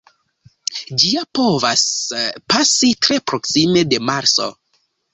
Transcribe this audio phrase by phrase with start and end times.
[1.03, 1.85] Ĝia povas
[2.55, 4.53] pasi tre proksime de Marso.